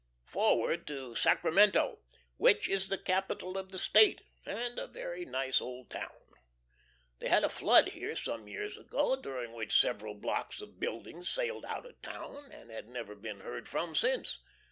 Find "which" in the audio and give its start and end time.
2.37-2.67, 9.53-9.79